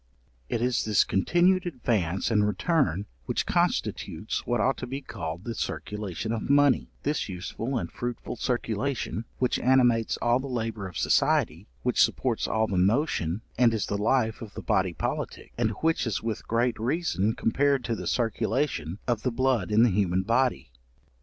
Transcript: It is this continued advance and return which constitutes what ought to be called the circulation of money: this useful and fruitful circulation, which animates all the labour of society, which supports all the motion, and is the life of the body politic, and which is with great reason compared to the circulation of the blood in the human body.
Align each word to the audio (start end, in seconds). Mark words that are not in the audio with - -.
It 0.49 0.63
is 0.63 0.83
this 0.83 1.03
continued 1.03 1.67
advance 1.67 2.31
and 2.31 2.47
return 2.47 3.05
which 3.27 3.45
constitutes 3.45 4.47
what 4.47 4.59
ought 4.59 4.77
to 4.77 4.87
be 4.87 4.99
called 4.99 5.43
the 5.43 5.53
circulation 5.53 6.31
of 6.31 6.49
money: 6.49 6.89
this 7.03 7.29
useful 7.29 7.77
and 7.77 7.91
fruitful 7.91 8.35
circulation, 8.35 9.25
which 9.37 9.59
animates 9.59 10.17
all 10.17 10.39
the 10.39 10.47
labour 10.47 10.87
of 10.87 10.97
society, 10.97 11.67
which 11.83 12.01
supports 12.01 12.47
all 12.47 12.65
the 12.65 12.79
motion, 12.79 13.41
and 13.59 13.75
is 13.75 13.85
the 13.85 13.95
life 13.95 14.41
of 14.41 14.55
the 14.55 14.63
body 14.63 14.93
politic, 14.93 15.53
and 15.55 15.69
which 15.81 16.07
is 16.07 16.23
with 16.23 16.47
great 16.47 16.79
reason 16.79 17.35
compared 17.35 17.83
to 17.83 17.95
the 17.95 18.07
circulation 18.07 18.97
of 19.07 19.21
the 19.21 19.29
blood 19.31 19.69
in 19.71 19.83
the 19.83 19.91
human 19.91 20.23
body. 20.23 20.71